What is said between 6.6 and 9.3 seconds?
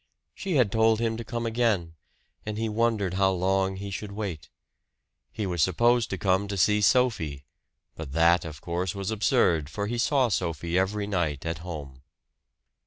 Sophie but that, of course, was